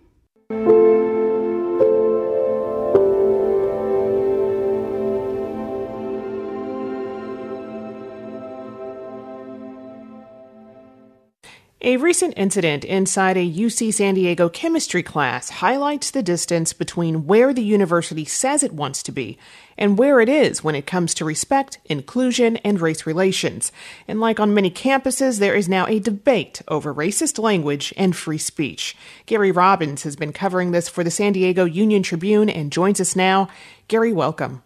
[11.82, 17.52] A recent incident inside a UC San Diego chemistry class highlights the distance between where
[17.52, 19.36] the university says it wants to be
[19.76, 23.72] and where it is when it comes to respect, inclusion, and race relations.
[24.08, 28.38] And like on many campuses, there is now a debate over racist language and free
[28.38, 28.96] speech.
[29.26, 33.14] Gary Robbins has been covering this for the San Diego Union Tribune and joins us
[33.14, 33.48] now.
[33.86, 34.62] Gary, welcome.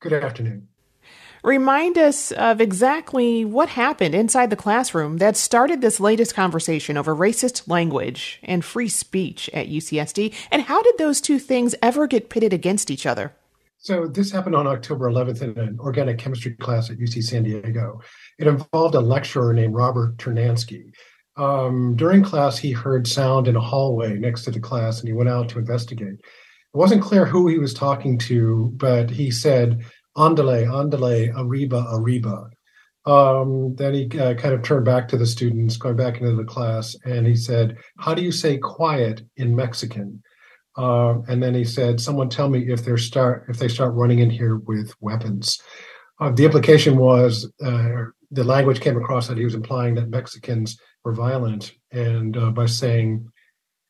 [0.00, 0.68] Good afternoon.
[1.44, 7.14] Remind us of exactly what happened inside the classroom that started this latest conversation over
[7.14, 12.30] racist language and free speech at UCSD, and how did those two things ever get
[12.30, 13.34] pitted against each other?
[13.76, 18.00] So, this happened on October 11th in an organic chemistry class at UC San Diego.
[18.38, 20.94] It involved a lecturer named Robert Ternansky.
[21.36, 25.12] Um, during class, he heard sound in a hallway next to the class and he
[25.12, 26.14] went out to investigate.
[26.14, 29.84] It wasn't clear who he was talking to, but he said,
[30.16, 32.50] andale, andale, arriba, arriba.
[33.06, 36.44] Um, then he uh, kind of turned back to the students, going back into the
[36.44, 40.22] class, and he said, "How do you say quiet in Mexican?"
[40.76, 44.20] Uh, and then he said, "Someone tell me if they start if they start running
[44.20, 45.60] in here with weapons."
[46.20, 50.78] Uh, the implication was uh, the language came across that he was implying that Mexicans
[51.04, 53.28] were violent, and uh, by saying,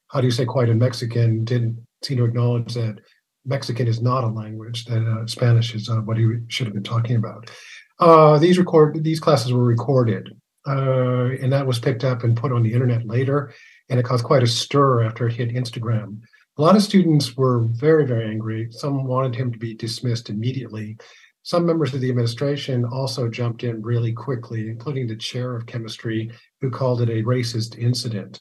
[0.09, 2.99] "How do you say quiet in Mexican?" didn't seem to acknowledge that
[3.45, 6.83] Mexican is not a language; that uh, Spanish is uh, what he should have been
[6.83, 7.51] talking about.
[7.99, 10.31] Uh, these record these classes were recorded,
[10.67, 13.53] uh, and that was picked up and put on the internet later,
[13.89, 16.21] and it caused quite a stir after it hit Instagram.
[16.57, 18.69] A lot of students were very, very angry.
[18.71, 20.97] Some wanted him to be dismissed immediately.
[21.43, 26.31] Some members of the administration also jumped in really quickly, including the chair of chemistry,
[26.61, 28.41] who called it a racist incident.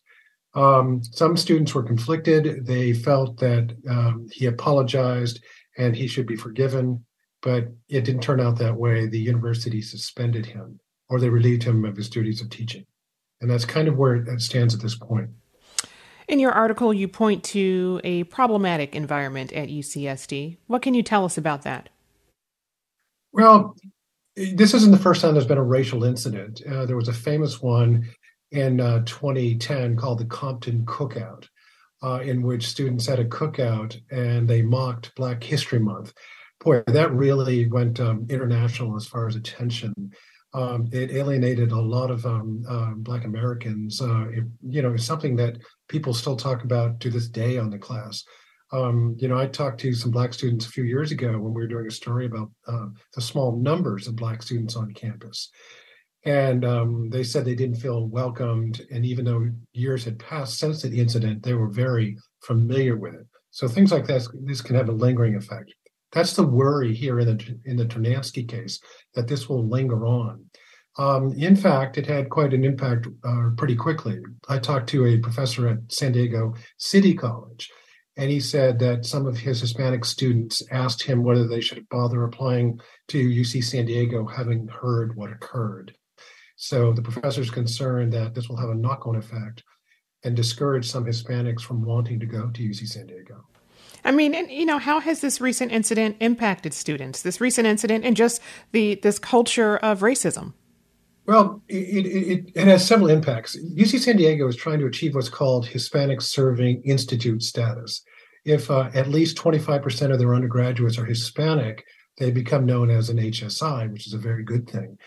[0.56, 2.66] Um, some students were conflicted.
[2.66, 5.42] They felt that um, he apologized
[5.78, 7.06] and he should be forgiven,
[7.42, 9.08] but it didn't turn out that way.
[9.08, 12.86] The university suspended him or they relieved him of his duties of teaching.
[13.42, 15.30] And that's kind of where it stands at this point.
[16.28, 20.58] In your article, you point to a problematic environment at UCSD.
[20.68, 21.90] What can you tell us about that?
[23.34, 23.76] Well,
[24.36, 26.62] this isn't the first time there's been a racial incident.
[26.66, 28.08] Uh, there was a famous one
[28.54, 31.48] in uh, 2010 called the Compton Cookout,
[32.04, 36.14] uh, in which students had a cookout and they mocked Black History Month.
[36.64, 39.94] Boy, that really went um, international as far as attention.
[40.54, 44.00] Um, it alienated a lot of um, uh, Black Americans.
[44.00, 45.58] Uh, it, you know, it's something that
[45.90, 48.24] people still talk about to this day on the class.
[48.72, 51.62] Um, you know, I talked to some Black students a few years ago when we
[51.62, 55.50] were doing a story about uh, the small numbers of Black students on campus
[56.26, 58.82] and um, they said they didn't feel welcomed.
[58.92, 63.28] And even though years had passed since the incident, they were very familiar with it.
[63.52, 65.74] So things like this, this can have a lingering effect.
[66.12, 68.80] That's the worry here in the in the Ternansky case
[69.16, 70.46] that this will linger on.
[70.98, 74.20] Um, in fact, it had quite an impact uh, pretty quickly.
[74.48, 77.72] I talked to a professor at San Diego City College,
[78.16, 82.24] and he said that some of his Hispanic students asked him whether they should bother
[82.24, 85.96] applying to UC San Diego, having heard what occurred.
[86.64, 89.64] So the professor is concerned that this will have a knock on effect
[90.24, 93.44] and discourage some Hispanics from wanting to go to UC San Diego.
[94.06, 97.22] I mean, and you know, how has this recent incident impacted students?
[97.22, 100.54] This recent incident and just the this culture of racism.
[101.26, 103.58] Well, it, it, it has several impacts.
[103.58, 108.02] UC San Diego is trying to achieve what's called Hispanic Serving Institute status.
[108.46, 111.84] If uh, at least 25% of their undergraduates are Hispanic,
[112.20, 114.98] they become known as an HSI, which is a very good thing.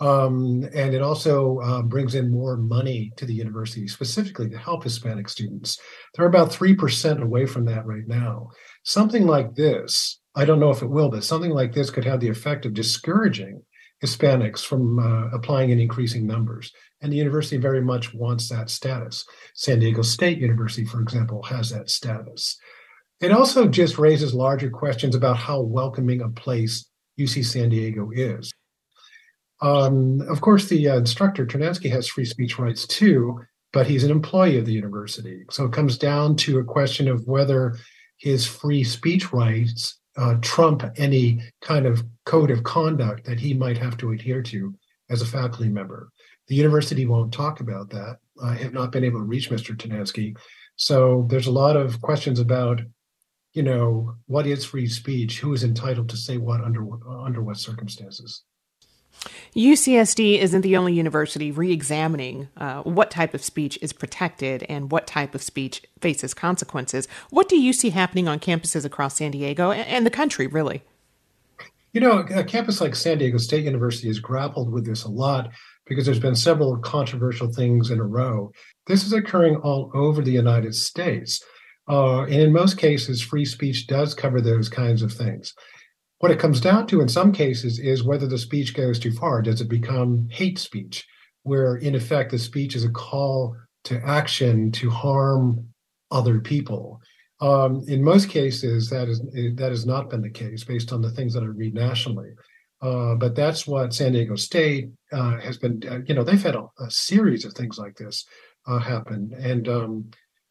[0.00, 4.82] Um, and it also uh, brings in more money to the university, specifically to help
[4.82, 5.78] Hispanic students.
[6.14, 8.48] They're about 3% away from that right now.
[8.82, 12.20] Something like this, I don't know if it will, but something like this could have
[12.20, 13.62] the effect of discouraging
[14.02, 16.72] Hispanics from uh, applying in increasing numbers.
[17.02, 19.26] And the university very much wants that status.
[19.54, 22.58] San Diego State University, for example, has that status.
[23.20, 28.50] It also just raises larger questions about how welcoming a place UC San Diego is.
[29.62, 33.40] Um, of course, the uh, instructor, Ternansky, has free speech rights too,
[33.72, 35.44] but he's an employee of the university.
[35.50, 37.76] So it comes down to a question of whether
[38.18, 43.78] his free speech rights uh, trump any kind of code of conduct that he might
[43.78, 44.74] have to adhere to
[45.08, 46.10] as a faculty member.
[46.48, 48.18] The university won't talk about that.
[48.42, 49.76] I have not been able to reach Mr.
[49.76, 50.36] Ternansky.
[50.76, 52.80] So there's a lot of questions about,
[53.52, 55.40] you know, what is free speech?
[55.40, 58.42] Who is entitled to say what under under what circumstances?
[59.54, 64.90] UCSD isn't the only university re examining uh, what type of speech is protected and
[64.90, 67.08] what type of speech faces consequences.
[67.30, 70.82] What do you see happening on campuses across San Diego and the country, really?
[71.92, 75.50] You know, a campus like San Diego State University has grappled with this a lot
[75.86, 78.52] because there's been several controversial things in a row.
[78.86, 81.42] This is occurring all over the United States.
[81.88, 85.52] Uh, and in most cases, free speech does cover those kinds of things.
[86.20, 89.40] What it comes down to in some cases is whether the speech goes too far.
[89.40, 91.06] Does it become hate speech,
[91.44, 95.66] where in effect the speech is a call to action to harm
[96.10, 97.00] other people?
[97.40, 99.20] Um, in most cases, that is
[99.56, 102.32] that has not been the case based on the things that I read nationally.
[102.82, 105.82] Uh, but that's what San Diego State uh, has been.
[105.88, 108.26] Uh, you know, they've had a, a, series of things like this
[108.66, 110.10] uh, happen, and um,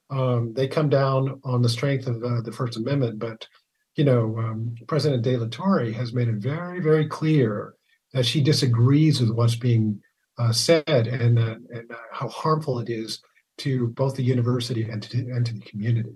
[0.10, 3.20] um, they come down on the strength of uh, the First Amendment.
[3.20, 3.48] But
[4.00, 7.74] you know, um, President De La Torre has made it very, very clear
[8.14, 10.02] that she disagrees with what's being
[10.38, 13.22] uh, said and, uh, and uh, how harmful it is
[13.58, 16.14] to both the university and to, and to the community.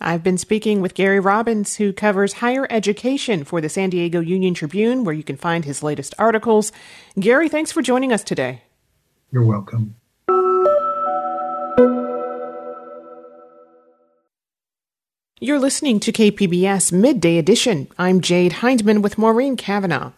[0.00, 4.54] I've been speaking with Gary Robbins, who covers higher education for the San Diego Union
[4.54, 6.72] Tribune, where you can find his latest articles.
[7.20, 8.62] Gary, thanks for joining us today.
[9.30, 9.96] You're welcome.
[15.38, 17.88] You're listening to KPBS Midday Edition.
[17.98, 20.12] I'm Jade Hindman with Maureen Cavanaugh.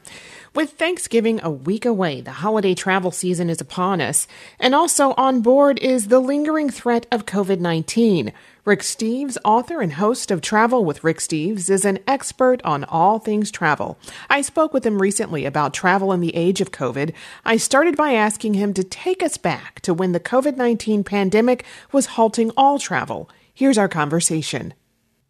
[0.55, 4.29] With Thanksgiving a week away, the holiday travel season is upon us,
[4.61, 8.33] and also on board is the lingering threat of COVID 19.
[8.65, 13.19] Rick Steves, author and host of Travel with Rick Steves, is an expert on all
[13.19, 13.99] things travel.
[14.31, 17.13] I spoke with him recently about travel in the age of COVID.
[17.45, 21.65] I started by asking him to take us back to when the COVID 19 pandemic
[21.91, 23.29] was halting all travel.
[23.53, 24.75] Here's our conversation.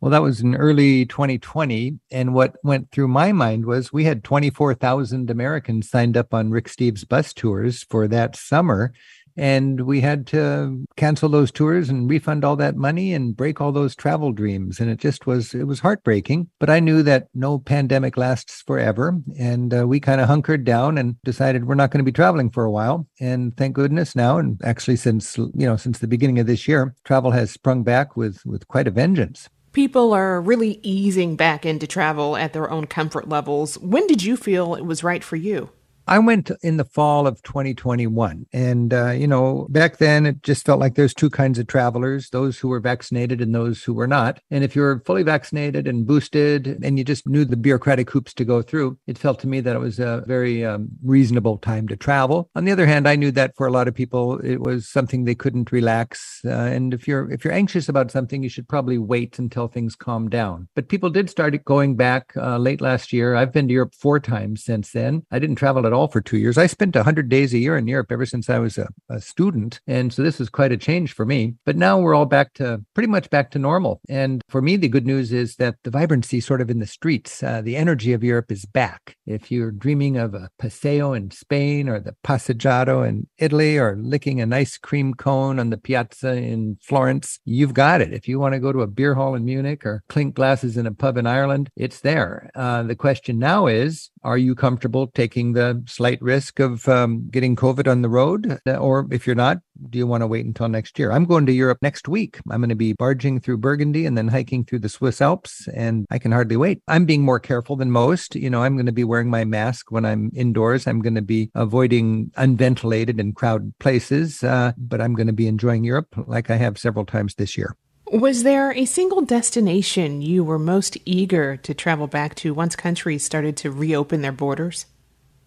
[0.01, 1.99] Well, that was in early 2020.
[2.13, 6.69] And what went through my mind was we had 24,000 Americans signed up on Rick
[6.69, 8.93] Steves bus tours for that summer.
[9.37, 13.71] And we had to cancel those tours and refund all that money and break all
[13.71, 14.81] those travel dreams.
[14.81, 16.49] And it just was, it was heartbreaking.
[16.59, 19.17] But I knew that no pandemic lasts forever.
[19.39, 22.51] And uh, we kind of hunkered down and decided we're not going to be traveling
[22.51, 23.07] for a while.
[23.21, 26.95] And thank goodness now, and actually since, you know, since the beginning of this year,
[27.05, 31.87] travel has sprung back with, with quite a vengeance people are really easing back into
[31.87, 33.79] travel at their own comfort levels.
[33.79, 35.71] When did you feel it was right for you?
[36.09, 38.47] I went in the fall of 2021.
[38.53, 42.31] And, uh, you know, back then it just felt like there's two kinds of travelers
[42.31, 44.41] those who were vaccinated and those who were not.
[44.51, 48.45] And if you're fully vaccinated and boosted and you just knew the bureaucratic hoops to
[48.47, 51.97] go through, it felt to me that it was a very um, reasonable time to
[51.97, 52.49] travel.
[52.55, 55.25] On the other hand, I knew that for a lot of people, it was something
[55.25, 56.41] they couldn't relax.
[56.43, 59.95] Uh, and if you're if you're anxious about something, you should probably wait until things
[59.95, 60.69] calm down.
[60.75, 63.35] But people did start going back uh, late last year.
[63.35, 65.27] I've been to Europe four times since then.
[65.31, 66.57] I didn't travel at all all for two years.
[66.57, 69.81] I spent 100 days a year in Europe ever since I was a, a student.
[69.87, 71.55] And so this was quite a change for me.
[71.65, 74.01] But now we're all back to pretty much back to normal.
[74.09, 77.43] And for me, the good news is that the vibrancy sort of in the streets,
[77.43, 79.17] uh, the energy of Europe is back.
[79.27, 84.41] If you're dreaming of a paseo in Spain or the passeggiato in Italy or licking
[84.41, 88.13] an ice cream cone on the piazza in Florence, you've got it.
[88.13, 90.87] If you want to go to a beer hall in Munich or clink glasses in
[90.87, 92.51] a pub in Ireland, it's there.
[92.55, 97.57] Uh, the question now is, are you comfortable taking the slight risk of um, getting
[97.57, 98.59] COVID on the road?
[98.67, 99.59] Or if you're not,
[99.91, 101.13] do you want to wait until next year?
[101.13, 102.39] I'm going to Europe next week.
[102.51, 106.07] I'm going to be barging through Burgundy and then hiking through the Swiss Alps, and
[106.11, 106.83] I can hardly wait.
[106.89, 108.35] I'm being more careful than most.
[108.35, 110.87] You know, I'm going to be wearing my mask when I'm indoors.
[110.87, 115.49] I'm going to be avoiding unventilated and crowded places, uh, but I'm going to be
[115.49, 117.77] enjoying Europe like I have several times this year.
[118.11, 123.23] Was there a single destination you were most eager to travel back to once countries
[123.23, 124.87] started to reopen their borders?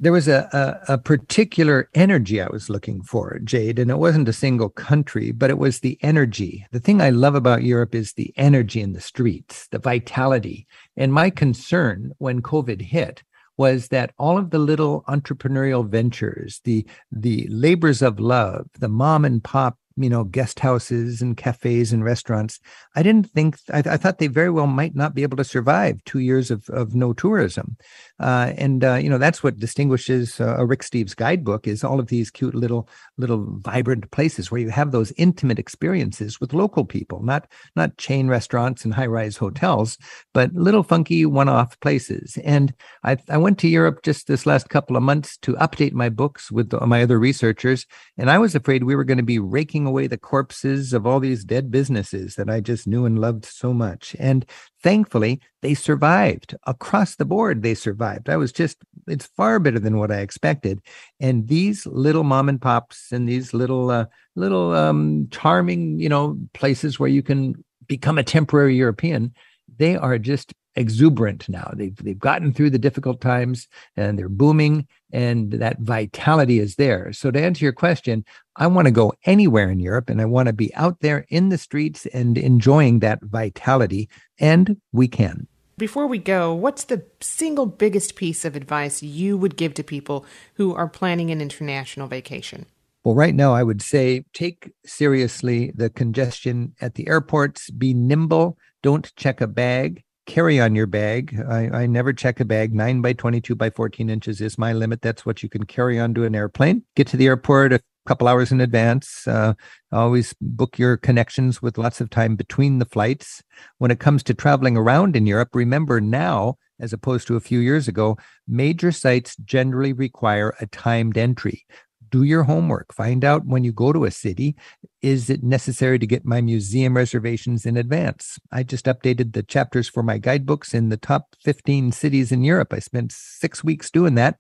[0.02, 0.50] There was a,
[0.88, 5.32] a, a, particular energy I was looking for, Jade, and it wasn't a single country,
[5.32, 6.66] but it was the energy.
[6.72, 10.66] The thing I love about Europe is the energy in the streets, the vitality.
[10.98, 13.22] And my concern when COVID hit
[13.58, 19.24] was that all of the little entrepreneurial ventures, the the labors of love, the mom
[19.24, 22.60] and pop you know guest houses and cafes and restaurants
[22.96, 26.04] i didn't think i, I thought they very well might not be able to survive
[26.06, 27.78] two years of, of no tourism.
[28.20, 32.00] Uh, and uh, you know that's what distinguishes uh, a rick steves guidebook is all
[32.00, 32.88] of these cute little
[33.18, 38.28] little vibrant places where you have those intimate experiences with local people not not chain
[38.28, 39.98] restaurants and high-rise hotels
[40.34, 42.38] but little funky one-off places.
[42.44, 42.74] And
[43.04, 46.52] I, I went to europe just this last couple of months to update my books
[46.52, 47.86] with my other researchers
[48.18, 51.20] and i was afraid we were going to be raking away the corpses of all
[51.20, 54.16] these dead businesses that I just knew and loved so much.
[54.20, 54.46] And
[54.82, 57.62] thankfully, they survived across the board.
[57.62, 58.30] They survived.
[58.30, 58.78] I was just,
[59.08, 60.80] it's far better than what I expected.
[61.20, 66.38] And these little mom and pops and these little, uh, little um, charming, you know,
[66.54, 69.34] places where you can become a temporary European,
[69.78, 71.72] they are just exuberant now.
[71.76, 77.12] They've they've gotten through the difficult times and they're booming and that vitality is there.
[77.14, 78.24] So to answer your question,
[78.56, 81.50] I want to go anywhere in Europe and I want to be out there in
[81.50, 84.10] the streets and enjoying that vitality
[84.40, 85.48] and we can.
[85.78, 90.26] Before we go, what's the single biggest piece of advice you would give to people
[90.56, 92.68] who are planning an international vacation?
[93.04, 98.60] Well, right now, I would say take seriously the congestion at the airports, be nimble,
[98.84, 101.40] don't check a bag, carry on your bag.
[101.50, 102.74] I, I never check a bag.
[102.74, 105.02] Nine by 22 by 14 inches is my limit.
[105.02, 106.84] That's what you can carry onto an airplane.
[106.96, 109.28] Get to the airport a couple hours in advance.
[109.28, 109.54] Uh,
[109.92, 113.44] always book your connections with lots of time between the flights.
[113.78, 117.60] When it comes to traveling around in Europe, remember now, as opposed to a few
[117.60, 118.18] years ago,
[118.48, 121.66] major sites generally require a timed entry
[122.12, 122.94] do your homework.
[122.94, 124.56] Find out when you go to a city,
[125.02, 128.38] is it necessary to get my museum reservations in advance?
[128.52, 132.74] I just updated the chapters for my guidebooks in the top 15 cities in Europe.
[132.74, 134.38] I spent six weeks doing that.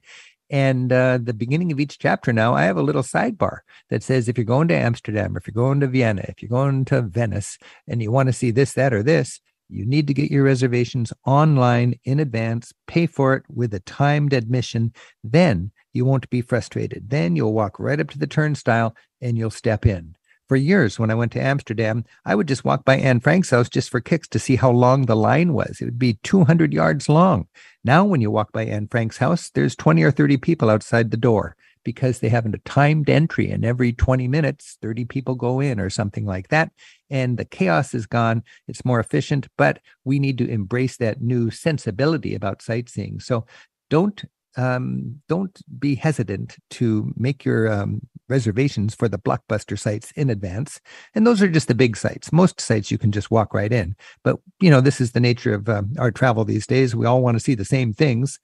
[0.52, 3.60] And uh, the beginning of each chapter now, I have a little sidebar
[3.90, 6.84] that says if you're going to Amsterdam, if you're going to Vienna, if you're going
[6.86, 7.58] to Venice,
[7.88, 11.14] and you want to see this, that, or this, you need to get your reservations
[11.26, 14.94] online in advance, pay for it with a timed admission.
[15.24, 17.10] Then you won't be frustrated.
[17.10, 20.16] Then you'll walk right up to the turnstile and you'll step in.
[20.48, 23.70] For years, when I went to Amsterdam, I would just walk by Anne Frank's house
[23.70, 25.80] just for kicks to see how long the line was.
[25.80, 27.48] It would be 200 yards long.
[27.86, 31.16] Now, when you walk by Anne Frank's house, there's 20 or 30 people outside the
[31.16, 35.80] door because they have a timed entry and every 20 minutes 30 people go in
[35.80, 36.72] or something like that
[37.10, 41.50] and the chaos is gone it's more efficient but we need to embrace that new
[41.50, 43.46] sensibility about sightseeing so
[43.89, 44.26] don't
[44.58, 50.80] um, don't be hesitant to make your um, reservations for the blockbuster sites in advance.
[51.16, 52.32] And those are just the big sites.
[52.32, 53.95] Most sites you can just walk right in.
[54.24, 56.95] But you know, this is the nature of uh, our travel these days.
[56.95, 58.39] We all want to see the same things,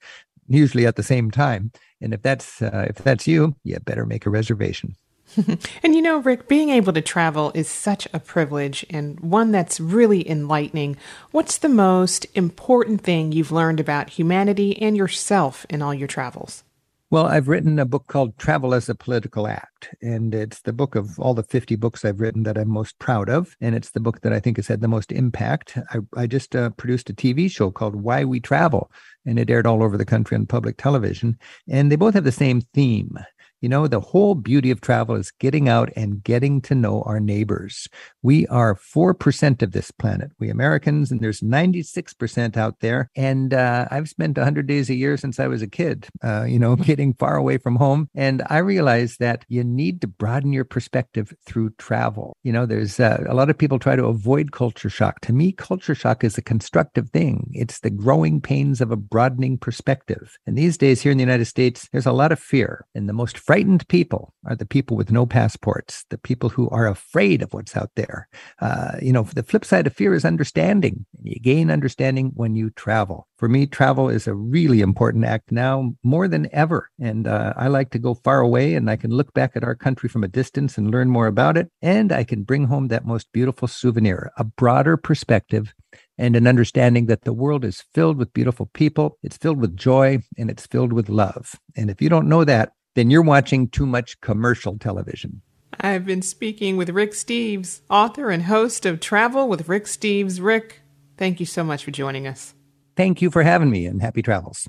[0.48, 1.72] usually at the same time.
[2.00, 4.94] And if that's uh, if that's you, you better make a reservation.
[5.82, 9.80] and you know, Rick, being able to travel is such a privilege and one that's
[9.80, 10.96] really enlightening.
[11.30, 16.64] What's the most important thing you've learned about humanity and yourself in all your travels?
[17.10, 20.94] Well, I've written a book called Travel as a Political Act, and it's the book
[20.94, 23.56] of all the 50 books I've written that I'm most proud of.
[23.62, 25.78] And it's the book that I think has had the most impact.
[25.90, 28.92] I, I just uh, produced a TV show called Why We Travel,
[29.24, 31.38] and it aired all over the country on public television.
[31.66, 33.18] And they both have the same theme.
[33.60, 37.18] You know, the whole beauty of travel is getting out and getting to know our
[37.18, 37.88] neighbors.
[38.22, 43.10] We are 4% of this planet, we Americans, and there's 96% out there.
[43.16, 46.58] And uh, I've spent 100 days a year since I was a kid, uh, you
[46.58, 48.08] know, getting far away from home.
[48.14, 52.36] And I realized that you need to broaden your perspective through travel.
[52.44, 55.20] You know, there's uh, a lot of people try to avoid culture shock.
[55.22, 59.58] To me, culture shock is a constructive thing, it's the growing pains of a broadening
[59.58, 60.36] perspective.
[60.46, 62.86] And these days here in the United States, there's a lot of fear.
[62.94, 66.86] And the most frightened people are the people with no passports, the people who are
[66.86, 68.28] afraid of what's out there.
[68.60, 71.06] Uh, you know, the flip side of fear is understanding.
[71.22, 73.26] You gain understanding when you travel.
[73.38, 76.90] For me, travel is a really important act now more than ever.
[77.00, 79.74] And uh, I like to go far away and I can look back at our
[79.74, 81.70] country from a distance and learn more about it.
[81.80, 85.72] And I can bring home that most beautiful souvenir, a broader perspective
[86.18, 90.18] and an understanding that the world is filled with beautiful people, it's filled with joy,
[90.36, 91.54] and it's filled with love.
[91.76, 95.42] And if you don't know that, then you're watching too much commercial television.
[95.80, 100.42] I've been speaking with Rick Steves, author and host of Travel with Rick Steves.
[100.42, 100.80] Rick,
[101.16, 102.54] thank you so much for joining us.
[102.96, 104.66] Thank you for having me and happy travels.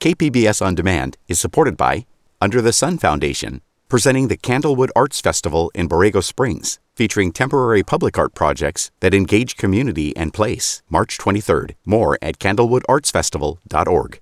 [0.00, 2.06] KPBS On Demand is supported by
[2.40, 8.18] Under the Sun Foundation, presenting the Candlewood Arts Festival in Borrego Springs featuring temporary public
[8.18, 10.82] art projects that engage community and place.
[10.88, 11.74] March 23rd.
[11.84, 14.14] More at candlewoodartsfestival.org.